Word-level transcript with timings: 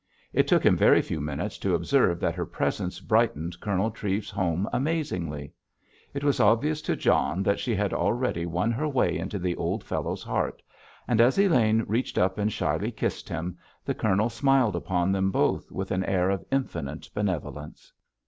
It 0.33 0.47
took 0.47 0.65
him 0.65 0.75
very 0.75 0.99
few 1.03 1.21
minutes 1.21 1.59
to 1.59 1.75
observe 1.75 2.19
that 2.21 2.33
her 2.33 2.45
presence 2.47 2.99
brightened 2.99 3.59
Colonel 3.59 3.91
Treves's 3.91 4.31
home 4.31 4.67
amazingly. 4.73 5.53
It 6.15 6.23
was 6.23 6.39
obvious 6.39 6.81
to 6.81 6.95
John 6.95 7.43
that 7.43 7.59
she 7.59 7.75
had 7.75 7.93
already 7.93 8.47
won 8.47 8.71
her 8.71 8.87
way 8.87 9.15
into 9.15 9.37
the 9.37 9.55
old 9.55 9.83
fellow's 9.83 10.23
heart, 10.23 10.63
and 11.07 11.21
as 11.21 11.37
Elaine 11.37 11.83
reached 11.87 12.17
up 12.17 12.39
and 12.39 12.51
shyly 12.51 12.89
kissed 12.89 13.29
him, 13.29 13.59
the 13.85 13.93
Colonel 13.93 14.31
smiled 14.31 14.75
upon 14.75 15.11
them 15.11 15.29
both 15.29 15.69
with 15.71 15.91
an 15.91 16.03
air 16.05 16.31
of 16.31 16.45
infinite 16.51 17.07
benevolence. 17.13 17.93